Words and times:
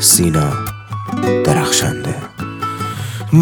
سینا 0.00 0.50
درخشنده. 1.44 2.14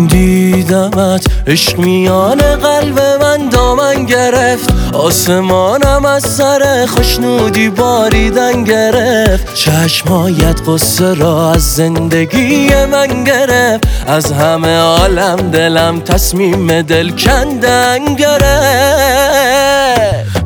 دیدمت 0.09 1.27
عشق 1.47 1.79
میان 1.79 2.39
قلب 2.39 3.01
من 3.21 3.49
دامن 3.49 4.05
گرفت. 4.05 4.95
آسمانم 4.95 6.05
از 6.05 6.23
سر 6.23 6.87
خوشنودی 6.87 7.69
باریدن 7.69 8.65
گرفت. 8.65 9.55
چشمایت 9.55 10.61
قصه 10.67 11.15
را 11.15 11.53
از 11.53 11.75
زندگی 11.75 12.71
من 12.85 13.25
گرفت. 13.25 13.89
از 14.07 14.33
همه 14.33 14.79
عالم 14.79 15.37
دلم 15.37 16.01
تصمیم 16.01 16.83
دل 16.83 17.11
کندن 17.11 18.15
گرفت. 18.15 18.49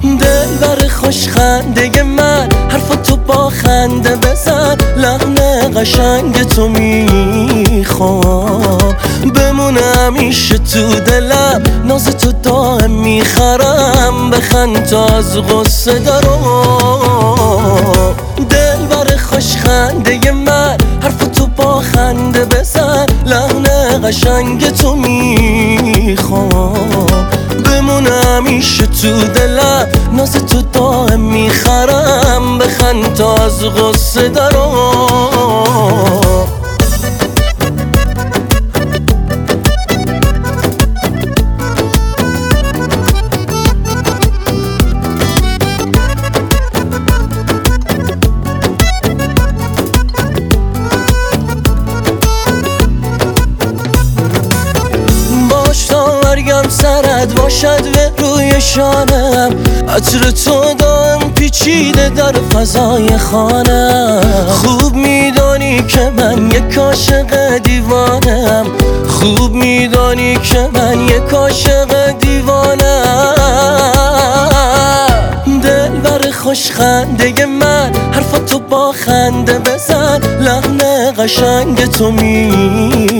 دل 0.02 0.56
بر 0.60 0.88
خوش 0.88 1.28
خنده 1.28 2.02
من 2.02 2.48
حرف 2.70 2.96
تو 2.96 3.16
با 3.16 3.50
خنده 3.50 4.16
بزن. 4.16 4.76
لحن 4.96 5.31
قشنگ 5.82 6.42
تو 6.42 6.68
می‌خوام. 6.68 8.22
بمونه 9.34 9.80
همیشه 9.80 10.58
تو 10.58 11.00
دلم. 11.00 11.62
ناز 11.84 12.04
تو 12.16 12.32
دائم 12.32 12.90
می‌خرم. 12.90 14.30
بخند 14.30 14.86
تا 14.86 15.06
از 15.06 15.38
غصه 15.38 15.98
دارم 15.98 16.44
دل 18.50 18.86
بر 18.90 19.16
خوش 19.16 19.56
خنده 19.56 20.32
من. 20.32 20.76
حرف 21.02 21.26
تو 21.34 21.46
با 21.46 21.80
خنده 21.80 22.44
بزن. 22.44 23.06
لحن 23.26 23.64
قشنگ 24.04 24.70
تو 24.70 24.94
می‌خوام. 24.94 26.46
بمونه 27.64 28.10
همیشه 28.10 28.86
تو 28.86 29.22
دلم. 29.34 29.88
ناز 30.12 30.32
تو 30.32 30.62
دائم 30.72 31.20
می‌خرم. 31.20 32.58
بخند 32.58 33.14
تا 33.14 33.34
از 33.34 33.64
غصه 33.64 34.28
دارم 34.28 35.31
مرگم 56.52 56.68
سرد 56.68 57.34
باشد 57.34 57.82
به 57.92 58.12
روی 58.18 58.60
شانم. 58.60 59.50
عطر 59.88 60.30
تو 60.30 60.74
دام 60.74 61.32
پیچیده 61.34 62.08
در 62.08 62.32
فضای 62.32 63.18
خانم. 63.18 64.20
خوب 64.48 64.94
میدانی 64.94 65.82
که 65.82 66.12
من 66.16 66.50
یک 66.50 66.78
عاشق 66.78 67.58
دیوانم. 67.58 68.66
خوب 69.08 69.54
میدانی 69.54 70.36
که 70.36 70.68
من 70.74 71.08
یک 71.08 71.34
عاشق 71.34 72.18
دیوانم. 72.18 73.34
دل 75.62 75.88
بر 75.88 76.30
خوش 76.30 76.70
خنده 76.70 77.46
من 77.46 77.92
حرف 78.12 78.32
تو 78.46 78.58
با 78.58 78.92
خنده 78.92 79.58
بزن. 79.58 80.20
قشنگ 81.22 81.86
تو 81.86 82.10
می‌خوام. 82.12 83.18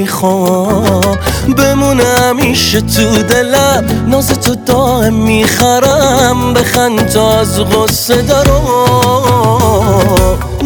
بمونه 1.57 2.05
همیشه 2.05 2.81
تو 2.81 3.23
دلم. 3.23 3.85
ناز 4.07 4.29
تو 4.41 4.55
دائم 4.55 5.15
می‌خرم. 5.15 6.55
بخند 6.55 7.09
تا 7.09 7.39
از 7.41 7.61
غصه 7.61 8.23
دارم 8.23 8.63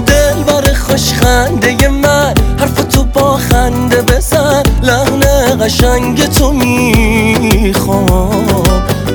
دل 0.06 0.42
بر 0.46 0.74
خوش 0.74 1.12
خنده 1.12 1.88
من. 1.88 2.34
حرف 2.58 2.84
تو 2.84 3.04
با 3.04 3.36
خنده 3.36 4.02
بزن. 4.02 4.62
لحن 4.82 5.20
قشنگ 5.60 6.26
تو 6.26 6.52
می‌خوام. 6.52 8.46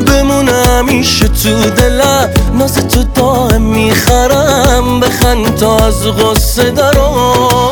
بمونه 0.08 0.52
همیشه 0.52 1.28
تو 1.28 1.70
دلم. 1.70 2.30
ناز 2.60 2.76
تو 2.88 3.04
دائم 3.04 3.62
می‌خرم. 3.62 5.00
بخند 5.00 5.56
تا 5.56 5.78
از 5.78 6.08
غصه 6.08 6.72
دارم 6.72 7.71